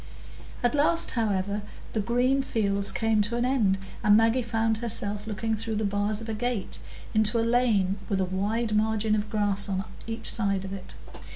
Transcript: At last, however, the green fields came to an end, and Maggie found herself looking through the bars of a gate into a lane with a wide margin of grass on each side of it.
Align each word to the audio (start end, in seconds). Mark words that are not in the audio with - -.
At 0.63 0.73
last, 0.73 1.11
however, 1.11 1.61
the 1.93 1.99
green 1.99 2.41
fields 2.41 2.91
came 2.91 3.21
to 3.21 3.37
an 3.37 3.45
end, 3.45 3.77
and 4.03 4.17
Maggie 4.17 4.41
found 4.41 4.77
herself 4.77 5.27
looking 5.27 5.53
through 5.53 5.75
the 5.75 5.85
bars 5.85 6.19
of 6.21 6.27
a 6.27 6.33
gate 6.33 6.79
into 7.13 7.39
a 7.39 7.45
lane 7.45 7.99
with 8.09 8.19
a 8.19 8.25
wide 8.25 8.75
margin 8.75 9.13
of 9.13 9.29
grass 9.29 9.69
on 9.69 9.83
each 10.07 10.27
side 10.27 10.65
of 10.65 10.73
it. 10.73 10.95